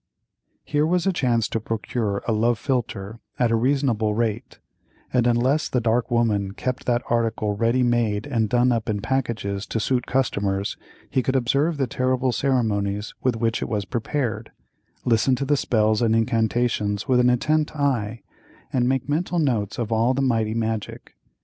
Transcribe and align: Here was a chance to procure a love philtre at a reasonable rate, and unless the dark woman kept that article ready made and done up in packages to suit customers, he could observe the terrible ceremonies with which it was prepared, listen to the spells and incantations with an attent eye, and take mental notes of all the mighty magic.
Here 0.63 0.87
was 0.87 1.05
a 1.05 1.13
chance 1.13 1.47
to 1.49 1.59
procure 1.59 2.23
a 2.27 2.31
love 2.31 2.57
philtre 2.57 3.19
at 3.37 3.51
a 3.51 3.55
reasonable 3.55 4.15
rate, 4.15 4.57
and 5.13 5.27
unless 5.27 5.69
the 5.69 5.79
dark 5.79 6.09
woman 6.09 6.53
kept 6.53 6.87
that 6.87 7.03
article 7.07 7.55
ready 7.55 7.83
made 7.83 8.25
and 8.25 8.49
done 8.49 8.71
up 8.71 8.89
in 8.89 8.99
packages 9.01 9.67
to 9.67 9.79
suit 9.79 10.07
customers, 10.07 10.75
he 11.07 11.21
could 11.21 11.35
observe 11.35 11.77
the 11.77 11.85
terrible 11.85 12.31
ceremonies 12.31 13.13
with 13.21 13.35
which 13.35 13.61
it 13.61 13.69
was 13.69 13.85
prepared, 13.85 14.51
listen 15.05 15.35
to 15.35 15.45
the 15.45 15.55
spells 15.55 16.01
and 16.01 16.15
incantations 16.15 17.07
with 17.07 17.19
an 17.19 17.29
attent 17.29 17.75
eye, 17.75 18.23
and 18.73 18.89
take 18.89 19.07
mental 19.07 19.37
notes 19.37 19.77
of 19.77 19.91
all 19.91 20.15
the 20.15 20.21
mighty 20.23 20.55
magic. 20.55 21.13